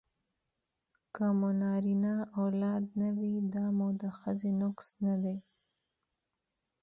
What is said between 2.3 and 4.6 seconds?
اولاد نه وي دا مو د ښځې